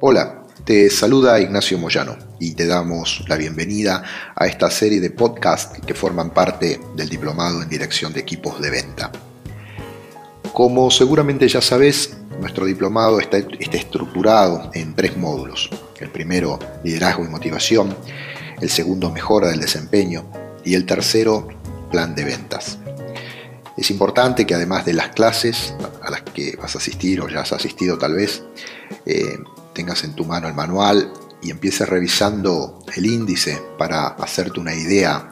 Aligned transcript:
Hola, 0.00 0.44
te 0.64 0.90
saluda 0.90 1.40
Ignacio 1.40 1.76
Moyano 1.76 2.16
y 2.38 2.54
te 2.54 2.68
damos 2.68 3.24
la 3.26 3.36
bienvenida 3.36 4.04
a 4.36 4.46
esta 4.46 4.70
serie 4.70 5.00
de 5.00 5.10
podcasts 5.10 5.80
que 5.84 5.92
forman 5.92 6.30
parte 6.30 6.80
del 6.94 7.08
Diplomado 7.08 7.60
en 7.62 7.68
Dirección 7.68 8.12
de 8.12 8.20
Equipos 8.20 8.60
de 8.60 8.70
Venta. 8.70 9.10
Como 10.52 10.92
seguramente 10.92 11.48
ya 11.48 11.60
sabes, 11.60 12.16
nuestro 12.40 12.64
diplomado 12.64 13.18
está, 13.18 13.38
estructurado 13.38 14.70
en 14.72 14.94
tres 14.94 15.16
módulos. 15.16 15.68
El 15.98 16.10
primero, 16.10 16.60
liderazgo 16.84 17.24
y 17.24 17.28
motivación. 17.28 17.92
El 18.60 18.70
segundo, 18.70 19.10
mejora 19.10 19.48
del 19.48 19.58
desempeño. 19.58 20.30
Y 20.64 20.76
el 20.76 20.86
tercero, 20.86 21.48
plan 21.90 22.14
de 22.14 22.22
ventas. 22.22 22.78
Es 23.76 23.90
importante 23.90 24.46
que 24.46 24.54
además 24.54 24.84
de 24.84 24.92
las 24.92 25.08
clases 25.08 25.74
a 26.02 26.10
las 26.10 26.22
que 26.22 26.54
vas 26.54 26.76
a 26.76 26.78
asistir 26.78 27.20
o 27.20 27.28
ya 27.28 27.40
has 27.40 27.52
asistido 27.52 27.98
tal 27.98 28.14
vez, 28.14 28.44
eh, 29.06 29.38
tengas 29.78 30.02
en 30.02 30.12
tu 30.14 30.24
mano 30.24 30.48
el 30.48 30.54
manual 30.54 31.12
y 31.40 31.52
empieces 31.52 31.88
revisando 31.88 32.84
el 32.96 33.06
índice 33.06 33.62
para 33.78 34.08
hacerte 34.08 34.58
una 34.58 34.74
idea 34.74 35.30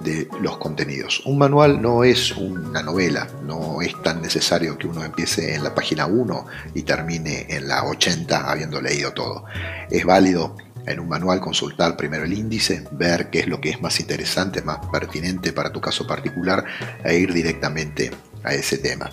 de 0.00 0.26
los 0.40 0.58
contenidos. 0.58 1.22
Un 1.26 1.38
manual 1.38 1.80
no 1.80 2.02
es 2.02 2.32
una 2.32 2.82
novela, 2.82 3.28
no 3.44 3.80
es 3.82 3.94
tan 4.02 4.20
necesario 4.20 4.76
que 4.76 4.88
uno 4.88 5.04
empiece 5.04 5.54
en 5.54 5.62
la 5.62 5.76
página 5.76 6.06
1 6.06 6.46
y 6.74 6.82
termine 6.82 7.46
en 7.48 7.68
la 7.68 7.84
80 7.84 8.50
habiendo 8.50 8.80
leído 8.80 9.12
todo. 9.12 9.44
Es 9.88 10.04
válido 10.04 10.56
en 10.86 10.98
un 10.98 11.08
manual 11.08 11.38
consultar 11.38 11.96
primero 11.96 12.24
el 12.24 12.32
índice, 12.32 12.88
ver 12.90 13.30
qué 13.30 13.38
es 13.38 13.46
lo 13.46 13.60
que 13.60 13.70
es 13.70 13.80
más 13.80 14.00
interesante, 14.00 14.60
más 14.62 14.78
pertinente 14.90 15.52
para 15.52 15.70
tu 15.70 15.80
caso 15.80 16.04
particular 16.04 16.64
e 17.04 17.16
ir 17.16 17.32
directamente 17.32 18.10
a 18.42 18.54
ese 18.54 18.76
tema. 18.78 19.08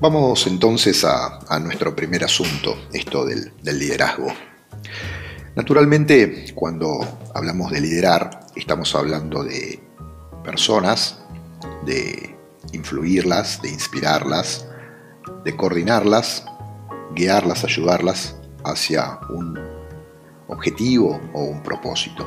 Vamos 0.00 0.46
entonces 0.46 1.04
a, 1.04 1.58
nuestro 1.60 1.94
primer 1.94 2.24
asunto, 2.24 2.74
esto 2.90 3.26
del, 3.26 3.52
del 3.62 3.78
liderazgo. 3.78 4.28
Naturalmente, 5.54 6.54
cuando 6.54 7.00
hablamos 7.34 7.70
de 7.70 7.82
liderar, 7.82 8.46
estamos 8.56 8.94
hablando 8.94 9.44
de 9.44 9.78
personas, 10.42 11.18
de 11.84 12.34
influirlas, 12.72 13.60
de 13.60 13.68
inspirarlas, 13.68 14.66
de 15.44 15.54
coordinarlas, 15.54 16.46
guiarlas, 17.14 17.64
ayudarlas 17.64 18.36
hacia 18.64 19.20
un 19.28 19.58
objetivo 20.48 21.20
o 21.34 21.42
un 21.42 21.62
propósito. 21.62 22.26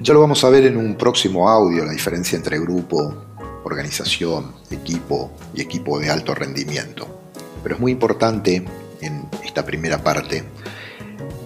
Ya 0.00 0.12
lo 0.12 0.20
vamos 0.20 0.42
a 0.42 0.50
ver 0.50 0.64
en 0.64 0.76
un 0.76 0.96
próximo 0.96 1.48
audio, 1.48 1.84
la 1.84 1.92
diferencia 1.92 2.36
entre 2.36 2.58
grupo, 2.58 3.33
organización, 3.64 4.54
equipo 4.70 5.32
y 5.54 5.62
equipo 5.62 5.98
de 5.98 6.10
alto 6.10 6.34
rendimiento. 6.34 7.32
Pero 7.62 7.74
es 7.74 7.80
muy 7.80 7.92
importante 7.92 8.64
en 9.00 9.26
esta 9.42 9.64
primera 9.64 10.02
parte 10.02 10.44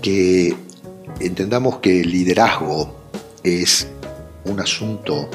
que 0.02 0.54
entendamos 1.20 1.78
que 1.78 2.00
el 2.00 2.10
liderazgo 2.10 3.10
es 3.42 3.88
un 4.44 4.60
asunto 4.60 5.30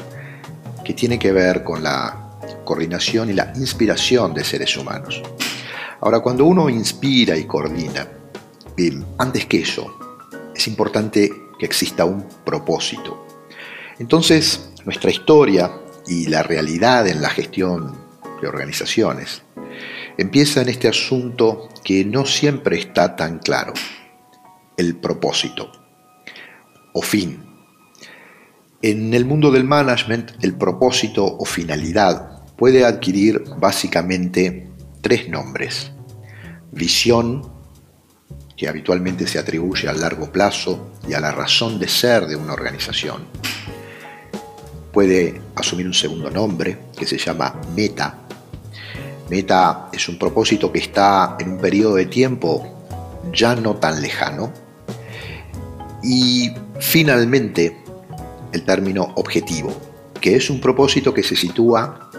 que 0.84 0.94
tiene 0.94 1.18
que 1.18 1.32
ver 1.32 1.64
con 1.64 1.82
la 1.82 2.38
coordinación 2.64 3.30
y 3.30 3.32
la 3.32 3.52
inspiración 3.56 4.34
de 4.34 4.44
seres 4.44 4.76
humanos. 4.76 5.22
Ahora, 6.00 6.20
cuando 6.20 6.44
uno 6.44 6.68
inspira 6.68 7.36
y 7.36 7.44
coordina, 7.44 8.06
antes 9.18 9.46
que 9.46 9.60
eso, 9.60 9.96
es 10.54 10.66
importante 10.68 11.30
que 11.58 11.66
exista 11.66 12.04
un 12.04 12.26
propósito. 12.44 13.26
Entonces, 13.98 14.70
nuestra 14.84 15.10
historia 15.10 15.70
y 16.06 16.26
la 16.26 16.42
realidad 16.42 17.06
en 17.06 17.22
la 17.22 17.30
gestión 17.30 17.96
de 18.40 18.48
organizaciones 18.48 19.42
empieza 20.16 20.62
en 20.62 20.68
este 20.68 20.88
asunto 20.88 21.68
que 21.82 22.04
no 22.04 22.26
siempre 22.26 22.78
está 22.78 23.16
tan 23.16 23.38
claro, 23.38 23.72
el 24.76 24.96
propósito 24.96 25.72
o 26.92 27.02
fin. 27.02 27.44
En 28.82 29.14
el 29.14 29.24
mundo 29.24 29.50
del 29.50 29.64
management, 29.64 30.32
el 30.42 30.54
propósito 30.56 31.24
o 31.24 31.44
finalidad 31.44 32.44
puede 32.56 32.84
adquirir 32.84 33.42
básicamente 33.58 34.68
tres 35.00 35.28
nombres. 35.28 35.90
Visión, 36.70 37.50
que 38.56 38.68
habitualmente 38.68 39.26
se 39.26 39.38
atribuye 39.38 39.88
al 39.88 40.00
largo 40.00 40.30
plazo 40.30 40.92
y 41.08 41.14
a 41.14 41.20
la 41.20 41.32
razón 41.32 41.78
de 41.78 41.88
ser 41.88 42.26
de 42.26 42.36
una 42.36 42.52
organización. 42.52 43.26
Puede 44.94 45.42
asumir 45.56 45.86
un 45.86 45.92
segundo 45.92 46.30
nombre 46.30 46.78
que 46.96 47.04
se 47.04 47.18
llama 47.18 47.60
meta. 47.74 48.20
Meta 49.28 49.88
es 49.92 50.08
un 50.08 50.16
propósito 50.16 50.70
que 50.70 50.78
está 50.78 51.36
en 51.40 51.54
un 51.54 51.58
periodo 51.58 51.96
de 51.96 52.06
tiempo 52.06 52.74
ya 53.32 53.56
no 53.56 53.74
tan 53.74 54.00
lejano. 54.00 54.52
Y 56.02 56.52
finalmente 56.78 57.76
el 58.52 58.64
término 58.64 59.12
objetivo, 59.16 59.76
que 60.20 60.36
es 60.36 60.48
un 60.48 60.60
propósito 60.60 61.12
que 61.12 61.24
se 61.24 61.34
sitúa 61.34 62.10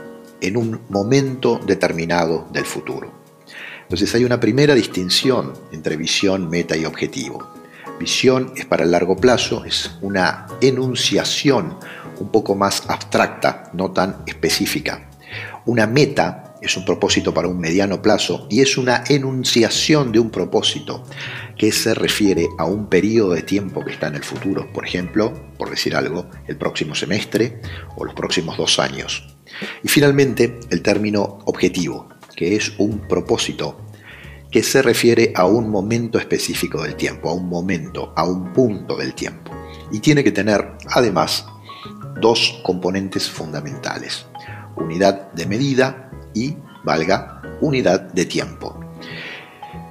en 0.42 0.58
un 0.58 0.82
momento 0.90 1.60
determinado 1.66 2.48
del 2.52 2.66
futuro. 2.66 3.10
Entonces 3.84 4.14
hay 4.16 4.26
una 4.26 4.40
primera 4.40 4.76
distinción 4.76 5.54
entre 5.72 5.96
visión, 5.96 6.50
meta 6.50 6.76
y 6.76 6.86
objetivo. 6.86 7.54
Visión 8.00 8.52
es 8.58 8.66
para 8.66 8.84
el 8.84 8.92
largo 8.92 9.16
plazo, 9.16 9.64
es 9.64 9.92
una 10.02 10.48
enunciación 10.60 11.78
un 12.20 12.30
poco 12.30 12.56
más 12.56 12.84
abstracta, 12.88 13.70
no 13.74 13.92
tan 13.92 14.24
específica. 14.26 15.10
Una 15.66 15.88
meta 15.88 16.56
es 16.62 16.78
un 16.78 16.86
propósito 16.86 17.34
para 17.34 17.48
un 17.48 17.60
mediano 17.60 18.02
plazo 18.02 18.48
y 18.50 18.62
es 18.62 18.78
una 18.78 19.04
enunciación 19.08 20.12
de 20.12 20.20
un 20.20 20.30
propósito 20.30 21.04
que 21.58 21.72
se 21.72 21.94
refiere 21.94 22.48
a 22.58 22.66
un 22.66 22.88
periodo 22.88 23.34
de 23.34 23.44
tiempo 23.44 23.84
que 23.84 23.92
está 23.92 24.08
en 24.08 24.16
el 24.16 24.24
futuro, 24.24 24.72
por 24.74 24.86
ejemplo, 24.86 25.34
por 25.58 25.70
decir 25.70 25.96
algo, 25.96 26.30
el 26.48 26.58
próximo 26.58 26.96
semestre 26.96 27.62
o 27.96 28.06
los 28.06 28.14
próximos 28.14 28.58
dos 28.58 28.80
años. 28.80 29.36
Y 29.84 29.88
finalmente, 29.88 30.60
el 30.70 30.82
término 30.82 31.40
objetivo, 31.46 32.10
que 32.36 32.56
es 32.56 32.74
un 32.78 33.08
propósito 33.08 33.82
que 34.52 34.64
se 34.64 34.82
refiere 34.82 35.34
a 35.36 35.46
un 35.46 35.70
momento 35.70 36.18
específico 36.18 36.82
del 36.82 36.96
tiempo, 36.96 37.30
a 37.30 37.34
un 37.34 37.48
momento, 37.48 38.14
a 38.16 38.26
un 38.26 38.54
punto 38.54 38.96
del 38.96 39.14
tiempo. 39.14 39.52
Y 39.92 40.00
tiene 40.00 40.24
que 40.24 40.32
tener, 40.32 40.74
además, 40.90 41.46
dos 42.20 42.60
componentes 42.64 43.30
fundamentales, 43.30 44.26
unidad 44.76 45.32
de 45.34 45.46
medida 45.46 46.10
y, 46.34 46.56
valga, 46.84 47.42
unidad 47.62 48.02
de 48.02 48.26
tiempo. 48.26 48.80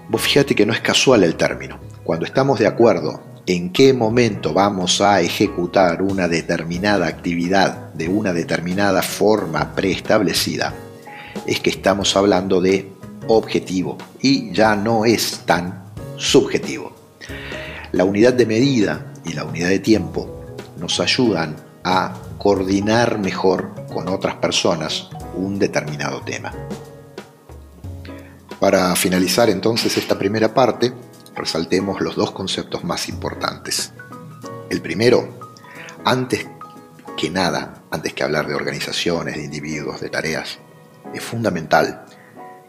Vos 0.09 0.21
fíjate 0.21 0.55
que 0.55 0.67
no 0.67 0.73
es 0.73 0.81
casual 0.81 1.25
el 1.25 1.37
término. 1.37 1.79
Cuando 2.03 2.27
estamos 2.27 2.59
de 2.59 2.67
acuerdo 2.67 3.23
en 3.47 3.73
qué 3.73 3.93
momento 3.93 4.53
vamos 4.53 5.01
a 5.01 5.21
ejecutar 5.21 6.03
una 6.03 6.29
determinada 6.29 7.07
actividad 7.07 7.93
de 7.95 8.09
una 8.09 8.33
determinada 8.33 9.03
forma 9.03 9.75
preestablecida, 9.75 10.75
es 11.47 11.61
que 11.61 11.71
estamos 11.71 12.17
hablando 12.17 12.61
de 12.61 12.91
objetivo 13.27 13.99
y 14.21 14.53
ya 14.53 14.77
no 14.77 15.05
es 15.05 15.41
tan 15.47 15.85
subjetivo. 16.17 16.93
La 17.93 18.05
unidad 18.05 18.35
de 18.35 18.47
medida 18.47 19.13
y 19.25 19.33
la 19.33 19.45
unidad 19.45 19.69
de 19.69 19.79
tiempo 19.79 20.45
nos 20.79 21.01
ayudan 21.01 21.57
a 21.85 22.15
coordinar 22.39 23.19
mejor 23.19 23.75
con 23.93 24.09
otras 24.09 24.37
personas 24.37 25.09
un 25.35 25.59
determinado 25.59 26.23
tema. 26.23 26.53
Para 28.59 28.97
finalizar 28.97 29.51
entonces 29.51 29.97
esta 29.99 30.19
primera 30.19 30.55
parte, 30.55 30.93
resaltemos 31.35 32.01
los 32.01 32.17
dos 32.17 32.31
conceptos 32.31 32.83
más 32.85 33.09
importantes. 33.09 33.93
El 34.71 34.81
primero, 34.81 35.53
antes 36.05 36.47
que 37.17 37.31
nada, 37.31 37.83
antes 37.91 38.15
que 38.15 38.25
hablar 38.25 38.47
de 38.47 38.55
organizaciones, 38.55 39.37
de 39.37 39.45
individuos, 39.45 40.01
de 40.01 40.09
tareas, 40.09 40.59
es 41.13 41.23
fundamental 41.23 42.07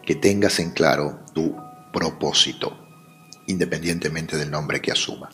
que 0.04 0.14
tengas 0.14 0.60
en 0.60 0.70
claro 0.70 1.20
tu 1.32 1.56
propósito, 1.92 2.78
independientemente 3.46 4.36
del 4.36 4.50
nombre 4.50 4.80
que 4.80 4.92
asuma. 4.92 5.30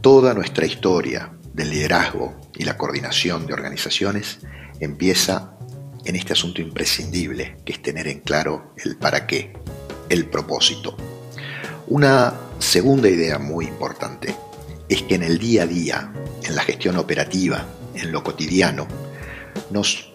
Toda 0.00 0.34
nuestra 0.34 0.66
historia 0.66 1.35
del 1.56 1.70
liderazgo 1.70 2.34
y 2.54 2.64
la 2.64 2.76
coordinación 2.76 3.46
de 3.46 3.54
organizaciones 3.54 4.40
empieza 4.78 5.56
en 6.04 6.14
este 6.14 6.34
asunto 6.34 6.60
imprescindible, 6.60 7.56
que 7.64 7.72
es 7.72 7.82
tener 7.82 8.06
en 8.06 8.20
claro 8.20 8.74
el 8.84 8.96
para 8.96 9.26
qué, 9.26 9.54
el 10.10 10.26
propósito. 10.26 10.96
Una 11.88 12.34
segunda 12.58 13.08
idea 13.08 13.38
muy 13.38 13.64
importante 13.64 14.36
es 14.88 15.02
que 15.02 15.14
en 15.14 15.22
el 15.22 15.38
día 15.38 15.62
a 15.62 15.66
día, 15.66 16.12
en 16.44 16.54
la 16.54 16.62
gestión 16.62 16.98
operativa, 16.98 17.64
en 17.94 18.12
lo 18.12 18.22
cotidiano, 18.22 18.86
nos 19.70 20.12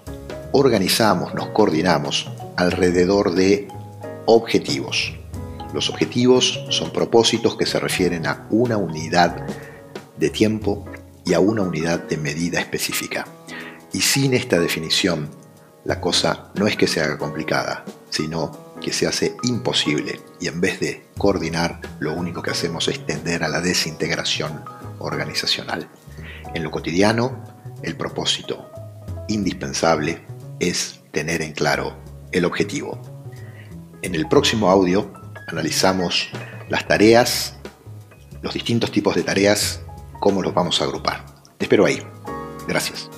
organizamos, 0.51 1.33
nos 1.33 1.47
coordinamos 1.47 2.29
alrededor 2.55 3.33
de 3.33 3.67
objetivos. 4.27 5.15
Los 5.73 5.89
objetivos 5.89 6.63
son 6.69 6.91
propósitos 6.91 7.57
que 7.57 7.65
se 7.65 7.79
refieren 7.79 8.27
a 8.27 8.45
una 8.51 8.77
unidad 8.77 9.47
de 10.17 10.29
tiempo 10.29 10.85
y 11.25 11.33
a 11.33 11.39
una 11.39 11.61
unidad 11.61 12.01
de 12.03 12.17
medida 12.17 12.59
específica. 12.59 13.25
Y 13.93 14.01
sin 14.01 14.33
esta 14.33 14.59
definición, 14.59 15.29
la 15.83 15.99
cosa 15.99 16.51
no 16.55 16.67
es 16.67 16.75
que 16.75 16.87
se 16.87 17.01
haga 17.01 17.17
complicada, 17.17 17.83
sino 18.09 18.75
que 18.81 18.93
se 18.93 19.07
hace 19.07 19.35
imposible 19.43 20.19
y 20.39 20.47
en 20.47 20.59
vez 20.59 20.79
de 20.79 21.05
coordinar, 21.17 21.79
lo 21.99 22.13
único 22.13 22.41
que 22.41 22.51
hacemos 22.51 22.87
es 22.87 23.05
tender 23.05 23.43
a 23.43 23.47
la 23.47 23.61
desintegración 23.61 24.63
organizacional. 24.99 25.87
En 26.53 26.63
lo 26.63 26.71
cotidiano, 26.71 27.43
el 27.83 27.95
propósito 27.95 28.69
indispensable 29.27 30.25
es 30.59 31.01
tener 31.11 31.41
en 31.41 31.53
claro 31.53 31.97
el 32.31 32.45
objetivo. 32.45 32.99
En 34.01 34.15
el 34.15 34.27
próximo 34.27 34.69
audio 34.69 35.13
analizamos 35.47 36.29
las 36.69 36.87
tareas, 36.87 37.55
los 38.41 38.53
distintos 38.53 38.91
tipos 38.91 39.15
de 39.15 39.23
tareas, 39.23 39.80
cómo 40.21 40.41
los 40.41 40.53
vamos 40.53 40.79
a 40.79 40.85
agrupar. 40.85 41.25
Te 41.57 41.65
espero 41.65 41.83
ahí. 41.85 42.01
Gracias. 42.67 43.09